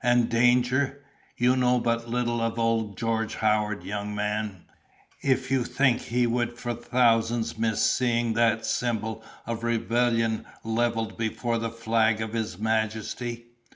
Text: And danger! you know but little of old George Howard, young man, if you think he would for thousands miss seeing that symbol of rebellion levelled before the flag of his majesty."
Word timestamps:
And 0.00 0.28
danger! 0.30 1.02
you 1.36 1.56
know 1.56 1.80
but 1.80 2.08
little 2.08 2.40
of 2.40 2.56
old 2.56 2.96
George 2.96 3.34
Howard, 3.34 3.82
young 3.82 4.14
man, 4.14 4.62
if 5.22 5.50
you 5.50 5.64
think 5.64 6.02
he 6.02 6.24
would 6.24 6.56
for 6.56 6.72
thousands 6.72 7.58
miss 7.58 7.84
seeing 7.84 8.34
that 8.34 8.64
symbol 8.64 9.24
of 9.44 9.64
rebellion 9.64 10.46
levelled 10.62 11.18
before 11.18 11.58
the 11.58 11.68
flag 11.68 12.20
of 12.20 12.32
his 12.32 12.58
majesty." 12.60 13.46